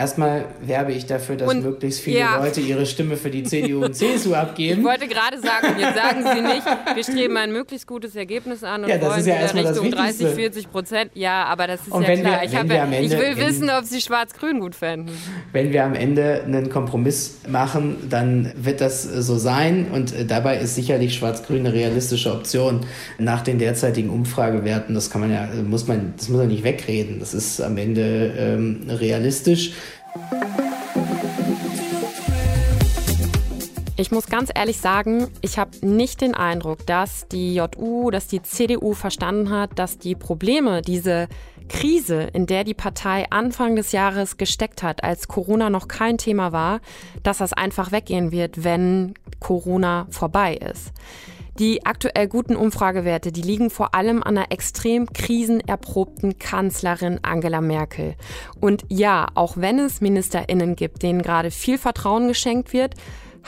[0.00, 2.42] Erstmal werbe ich dafür, dass und, möglichst viele ja.
[2.42, 4.80] Leute ihre Stimme für die CDU und CSU abgeben.
[4.80, 8.84] Ich wollte gerade sagen, jetzt sagen Sie nicht, wir streben ein möglichst gutes Ergebnis an
[8.84, 11.10] und ja, wollen ja Richtung 30, 40 Prozent.
[11.12, 12.40] Ja, aber das ist und ja klar.
[12.40, 15.14] Wir, ich, habe, Ende, ich, will wissen, ob Sie Schwarz-Grün gut fänden.
[15.52, 20.76] Wenn wir am Ende einen Kompromiss machen, dann wird das so sein und dabei ist
[20.76, 22.86] sicherlich Schwarz-Grün eine realistische Option.
[23.18, 27.20] Nach den derzeitigen Umfragewerten, das kann man ja, muss man, das muss man nicht wegreden.
[27.20, 29.72] Das ist am Ende ähm, realistisch.
[33.96, 38.40] Ich muss ganz ehrlich sagen, ich habe nicht den Eindruck, dass die JU, dass die
[38.40, 41.28] CDU verstanden hat, dass die Probleme, diese
[41.68, 46.50] Krise, in der die Partei Anfang des Jahres gesteckt hat, als Corona noch kein Thema
[46.50, 46.80] war,
[47.22, 50.92] dass das einfach weggehen wird, wenn Corona vorbei ist.
[51.60, 58.14] Die aktuell guten Umfragewerte, die liegen vor allem an einer extrem krisenerprobten Kanzlerin Angela Merkel.
[58.60, 62.94] Und ja, auch wenn es Ministerinnen gibt, denen gerade viel Vertrauen geschenkt wird,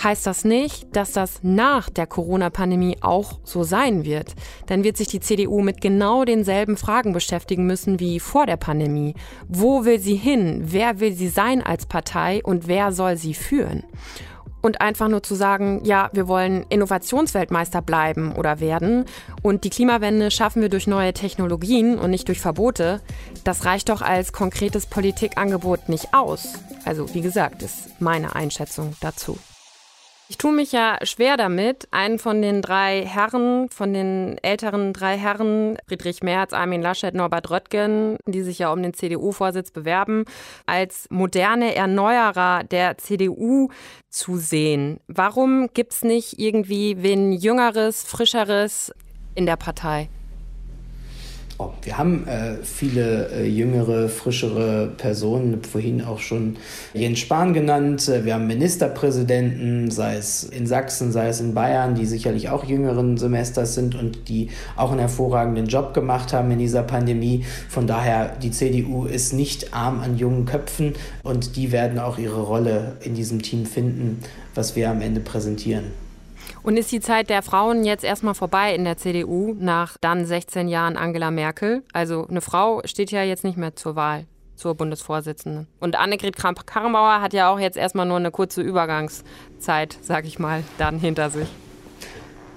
[0.03, 4.35] heißt das nicht, dass das nach der Corona-Pandemie auch so sein wird.
[4.67, 9.15] Dann wird sich die CDU mit genau denselben Fragen beschäftigen müssen wie vor der Pandemie.
[9.49, 10.65] Wo will sie hin?
[10.67, 13.85] Wer will sie sein als Partei und wer soll sie führen?
[14.63, 19.05] Und einfach nur zu sagen, ja, wir wollen Innovationsweltmeister bleiben oder werden
[19.43, 23.01] und die Klimawende schaffen wir durch neue Technologien und nicht durch Verbote,
[23.45, 26.55] das reicht doch als konkretes Politikangebot nicht aus.
[26.85, 29.39] Also wie gesagt, ist meine Einschätzung dazu.
[30.29, 35.19] Ich tue mich ja schwer damit, einen von den drei Herren, von den älteren drei
[35.19, 40.25] Herren, Friedrich Merz, Armin Laschet, Norbert Röttgen, die sich ja um den CDU-Vorsitz bewerben,
[40.65, 43.69] als moderne Erneuerer der CDU
[44.09, 45.01] zu sehen.
[45.07, 48.93] Warum gibt es nicht irgendwie wen Jüngeres, Frischeres
[49.35, 50.09] in der Partei?
[51.63, 56.57] Oh, wir haben äh, viele äh, jüngere, frischere Personen, vorhin auch schon
[56.93, 58.09] Jens Spahn genannt.
[58.09, 62.65] Äh, wir haben Ministerpräsidenten, sei es in Sachsen, sei es in Bayern, die sicherlich auch
[62.65, 67.45] jüngeren Semesters sind und die auch einen hervorragenden Job gemacht haben in dieser Pandemie.
[67.69, 72.43] Von daher, die CDU ist nicht arm an jungen Köpfen und die werden auch ihre
[72.43, 74.19] Rolle in diesem Team finden,
[74.57, 76.02] was wir am Ende präsentieren.
[76.63, 80.69] Und ist die Zeit der Frauen jetzt erstmal vorbei in der CDU nach dann 16
[80.69, 81.83] Jahren Angela Merkel?
[81.93, 85.67] Also eine Frau steht ja jetzt nicht mehr zur Wahl zur Bundesvorsitzenden.
[85.81, 90.63] Und Annegret Kramp-Karrenbauer hat ja auch jetzt erstmal nur eine kurze Übergangszeit, sag ich mal,
[90.79, 91.49] dann hinter sich.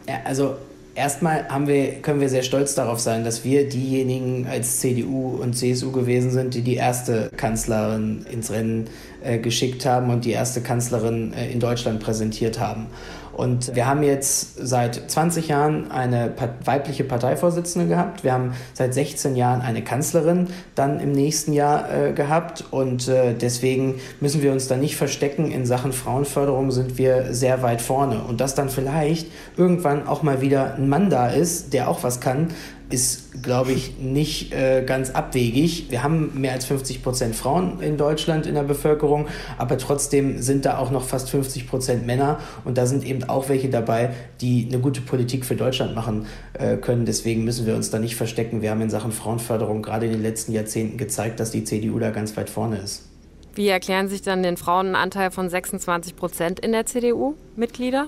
[0.08, 0.56] Ja, also
[0.94, 5.92] erstmal wir, können wir sehr stolz darauf sein, dass wir diejenigen als CDU und CSU
[5.92, 8.88] gewesen sind, die die erste Kanzlerin ins Rennen
[9.24, 12.88] äh, geschickt haben und die erste Kanzlerin äh, in Deutschland präsentiert haben.
[13.36, 18.24] Und wir haben jetzt seit 20 Jahren eine weibliche Parteivorsitzende gehabt.
[18.24, 22.64] Wir haben seit 16 Jahren eine Kanzlerin dann im nächsten Jahr äh, gehabt.
[22.72, 25.52] Und äh, deswegen müssen wir uns da nicht verstecken.
[25.52, 28.22] In Sachen Frauenförderung sind wir sehr weit vorne.
[28.24, 32.22] Und dass dann vielleicht irgendwann auch mal wieder ein Mann da ist, der auch was
[32.22, 32.48] kann,
[32.96, 35.88] ist, glaube ich, nicht äh, ganz abwegig.
[35.90, 39.28] Wir haben mehr als 50 Prozent Frauen in Deutschland in der Bevölkerung,
[39.58, 43.50] aber trotzdem sind da auch noch fast 50 Prozent Männer und da sind eben auch
[43.50, 47.06] welche dabei, die eine gute Politik für Deutschland machen äh, können.
[47.06, 48.62] Deswegen müssen wir uns da nicht verstecken.
[48.62, 52.12] Wir haben in Sachen Frauenförderung gerade in den letzten Jahrzehnten gezeigt, dass die CDU da
[52.12, 53.10] ganz weit vorne ist.
[53.56, 58.08] Wie erklären sich dann den Frauen einen Anteil von 26 Prozent in der CDU-Mitglieder?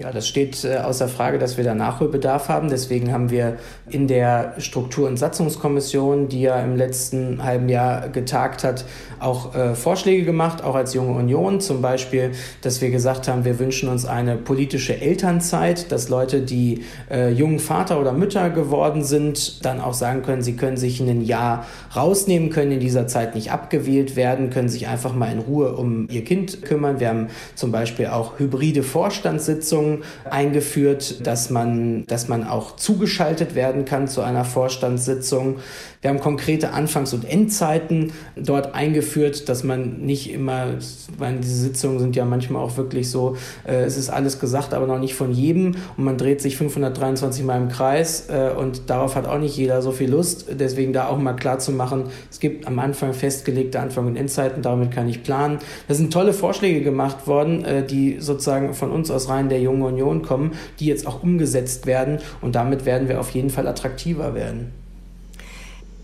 [0.00, 2.70] Ja, das steht äh, außer Frage, dass wir da Nachholbedarf haben.
[2.70, 3.58] Deswegen haben wir
[3.90, 8.86] in der Struktur- und Satzungskommission, die ja im letzten halben Jahr getagt hat,
[9.18, 11.60] auch äh, Vorschläge gemacht, auch als Junge Union.
[11.60, 12.30] Zum Beispiel,
[12.62, 17.58] dass wir gesagt haben, wir wünschen uns eine politische Elternzeit, dass Leute, die äh, jungen
[17.58, 22.48] Vater oder Mütter geworden sind, dann auch sagen können, sie können sich ein Jahr rausnehmen,
[22.48, 26.24] können in dieser Zeit nicht abgewählt werden, können sich einfach mal in Ruhe um ihr
[26.24, 27.00] Kind kümmern.
[27.00, 33.54] Wir haben zum Beispiel auch hybride Vorstandssitzungen Sitzung eingeführt, dass man, dass man auch zugeschaltet
[33.54, 35.58] werden kann zu einer Vorstandssitzung.
[36.02, 40.68] Wir haben konkrete Anfangs- und Endzeiten dort eingeführt, dass man nicht immer,
[41.18, 43.36] weil diese Sitzungen sind ja manchmal auch wirklich so,
[43.66, 47.44] äh, es ist alles gesagt, aber noch nicht von jedem und man dreht sich 523
[47.44, 50.46] Mal im Kreis äh, und darauf hat auch nicht jeder so viel Lust.
[50.58, 54.62] Deswegen da auch mal klar zu machen, es gibt am Anfang festgelegte Anfang- und Endzeiten,
[54.62, 55.58] damit kann ich planen.
[55.86, 59.82] Da sind tolle Vorschläge gemacht worden, äh, die sozusagen von uns aus Reihen der Jungen
[59.82, 64.34] Union kommen, die jetzt auch umgesetzt werden und damit werden wir auf jeden Fall attraktiver
[64.34, 64.72] werden.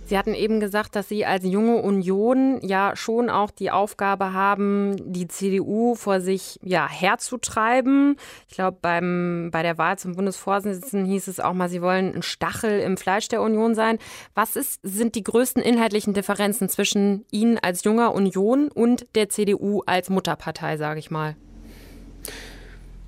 [0.06, 4.94] Sie hatten eben gesagt, dass Sie als junge Union ja schon auch die Aufgabe haben,
[5.12, 8.16] die CDU vor sich ja, herzutreiben.
[8.48, 12.78] Ich glaube, bei der Wahl zum Bundesvorsitzenden hieß es auch mal, Sie wollen ein Stachel
[12.78, 13.98] im Fleisch der Union sein.
[14.34, 19.82] Was ist, sind die größten inhaltlichen Differenzen zwischen Ihnen als junger Union und der CDU
[19.86, 21.36] als Mutterpartei, sage ich mal?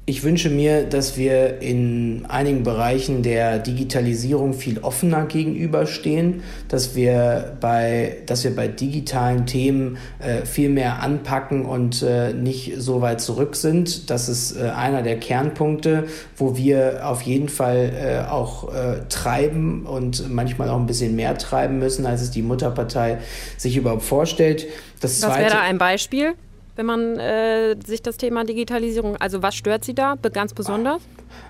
[0.09, 7.59] Ich wünsche mir, dass wir in einigen Bereichen der Digitalisierung viel offener gegenüberstehen, dass wir
[7.61, 13.21] bei, dass wir bei digitalen Themen äh, viel mehr anpacken und äh, nicht so weit
[13.21, 14.09] zurück sind.
[14.09, 16.05] Das ist äh, einer der Kernpunkte,
[16.39, 21.37] wo wir auf jeden Fall äh, auch äh, treiben und manchmal auch ein bisschen mehr
[21.37, 23.19] treiben müssen, als es die Mutterpartei
[23.59, 24.69] sich überhaupt vorstellt.
[25.03, 26.33] Das Was wäre da ein Beispiel?
[26.79, 31.03] Wenn man äh, sich das Thema Digitalisierung, also was stört Sie da ganz besonders?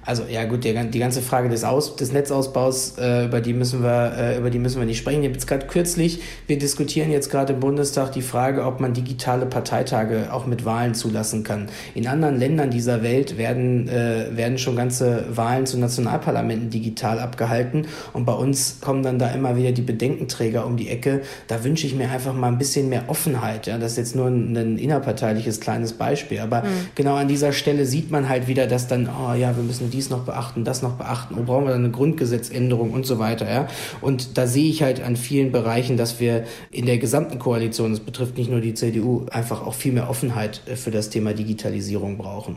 [0.09, 3.83] Also ja gut, die, die ganze Frage des, Aus, des Netzausbaus, äh, über, die müssen
[3.83, 5.23] wir, äh, über die müssen wir nicht sprechen.
[5.23, 10.33] Jetzt gerade kürzlich, wir diskutieren jetzt gerade im Bundestag die Frage, ob man digitale Parteitage
[10.33, 11.68] auch mit Wahlen zulassen kann.
[11.94, 17.87] In anderen Ländern dieser Welt werden, äh, werden schon ganze Wahlen zu Nationalparlamenten digital abgehalten
[18.14, 21.21] und bei uns kommen dann da immer wieder die Bedenkenträger um die Ecke.
[21.49, 23.66] Da wünsche ich mir einfach mal ein bisschen mehr Offenheit.
[23.66, 23.77] Ja?
[23.77, 26.88] Das ist jetzt nur ein, ein innerparteiliches kleines Beispiel, aber mhm.
[26.94, 30.11] genau an dieser Stelle sieht man halt wieder, dass dann, oh ja, wir müssen dies
[30.11, 33.51] noch beachten, das noch beachten und brauchen wir dann eine Grundgesetzänderung und so weiter.
[33.51, 33.67] Ja?
[34.01, 38.01] Und da sehe ich halt an vielen Bereichen, dass wir in der gesamten Koalition, das
[38.01, 42.17] betrifft nicht nur die CDU, einfach auch viel mehr Offenheit äh, für das Thema Digitalisierung
[42.17, 42.57] brauchen.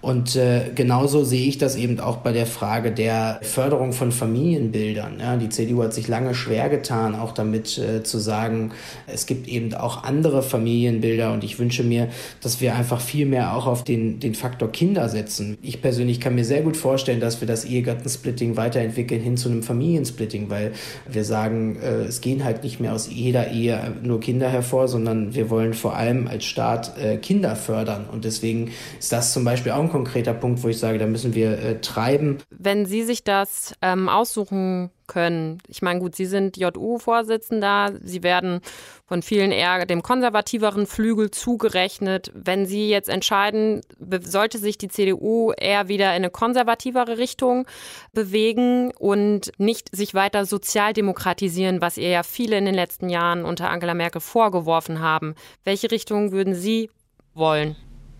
[0.00, 5.18] Und äh, genauso sehe ich das eben auch bei der Frage der Förderung von Familienbildern.
[5.18, 8.70] Ja, die CDU hat sich lange schwer getan, auch damit äh, zu sagen,
[9.06, 12.08] es gibt eben auch andere Familienbilder und ich wünsche mir,
[12.40, 15.58] dass wir einfach viel mehr auch auf den, den Faktor Kinder setzen.
[15.62, 19.64] Ich persönlich kann mir sehr gut vorstellen, dass wir das Ehegattensplitting weiterentwickeln hin zu einem
[19.64, 20.72] Familiensplitting, weil
[21.10, 25.34] wir sagen, äh, es gehen halt nicht mehr aus jeder Ehe nur Kinder hervor, sondern
[25.34, 28.06] wir wollen vor allem als Staat äh, Kinder fördern.
[28.10, 31.58] Und deswegen ist das zum Beispiel auch konkreter Punkt, wo ich sage, da müssen wir
[31.58, 32.38] äh, treiben.
[32.50, 38.60] Wenn Sie sich das ähm, aussuchen können, ich meine, gut, Sie sind JU-Vorsitzender, Sie werden
[39.06, 42.30] von vielen eher dem konservativeren Flügel zugerechnet.
[42.34, 43.80] Wenn Sie jetzt entscheiden,
[44.20, 47.66] sollte sich die CDU eher wieder in eine konservativere Richtung
[48.12, 53.70] bewegen und nicht sich weiter sozialdemokratisieren, was ihr ja viele in den letzten Jahren unter
[53.70, 55.34] Angela Merkel vorgeworfen haben.
[55.64, 56.90] Welche Richtung würden Sie
[57.34, 57.76] wollen?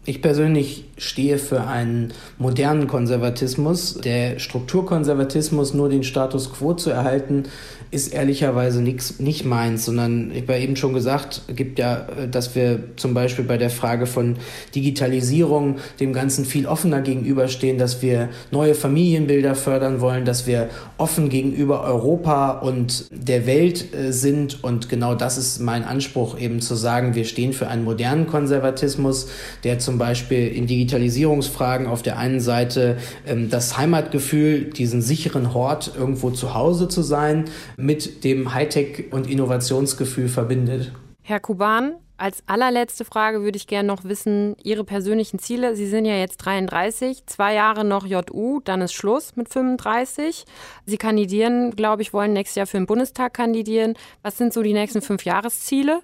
[0.08, 4.00] Ich persönlich stehe für einen modernen Konservatismus.
[4.02, 7.42] Der Strukturkonservatismus, nur den Status quo zu erhalten,
[7.90, 12.54] ist ehrlicherweise nix, nicht meins, sondern ich habe eben schon gesagt, gibt ja, äh, dass
[12.54, 14.36] wir zum Beispiel bei der Frage von
[14.74, 21.30] Digitalisierung dem Ganzen viel offener gegenüberstehen, dass wir neue Familienbilder fördern wollen, dass wir offen
[21.30, 24.62] gegenüber Europa und der Welt äh, sind.
[24.62, 29.28] Und genau das ist mein Anspruch eben zu sagen, wir stehen für einen modernen Konservatismus,
[29.64, 35.92] der zum Beispiel in Digitalisierungsfragen auf der einen Seite ähm, das Heimatgefühl, diesen sicheren Hort
[35.96, 37.46] irgendwo zu Hause zu sein,
[37.78, 40.92] mit dem Hightech- und Innovationsgefühl verbindet.
[41.22, 45.76] Herr Kuban, als allerletzte Frage würde ich gerne noch wissen, Ihre persönlichen Ziele.
[45.76, 50.44] Sie sind ja jetzt 33, zwei Jahre noch JU, dann ist Schluss mit 35.
[50.84, 53.94] Sie kandidieren, glaube ich, wollen nächstes Jahr für den Bundestag kandidieren.
[54.22, 56.00] Was sind so die nächsten fünf Jahresziele?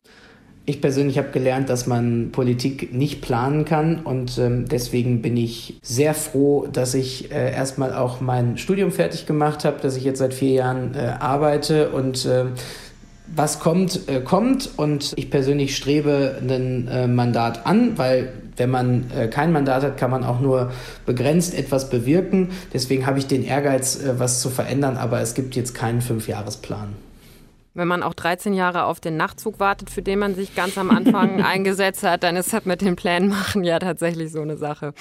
[0.66, 5.78] Ich persönlich habe gelernt, dass man Politik nicht planen kann und ähm, deswegen bin ich
[5.82, 10.20] sehr froh, dass ich äh, erstmal auch mein Studium fertig gemacht habe, dass ich jetzt
[10.20, 12.46] seit vier Jahren äh, arbeite und äh,
[13.26, 19.10] was kommt, äh, kommt und ich persönlich strebe ein äh, Mandat an, weil wenn man
[19.14, 20.72] äh, kein Mandat hat, kann man auch nur
[21.04, 22.52] begrenzt etwas bewirken.
[22.72, 27.03] Deswegen habe ich den Ehrgeiz, was zu verändern, aber es gibt jetzt keinen Fünfjahresplan
[27.74, 30.90] wenn man auch 13 Jahre auf den Nachtzug wartet, für den man sich ganz am
[30.90, 34.94] Anfang eingesetzt hat, dann ist das mit den Plänen machen ja tatsächlich so eine Sache.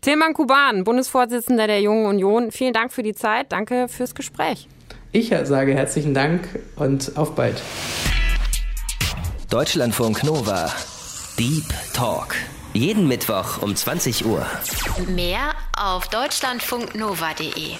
[0.00, 3.52] Tilman Kuban, Bundesvorsitzender der Jungen Union, vielen Dank für die Zeit.
[3.52, 4.68] Danke fürs Gespräch.
[5.12, 7.62] Ich sage herzlichen Dank und auf bald.
[9.48, 10.70] Deutschlandfunk Nova.
[11.38, 12.34] Deep Talk.
[12.72, 14.44] Jeden Mittwoch um 20 Uhr.
[15.08, 17.76] Mehr auf deutschlandfunknova.de.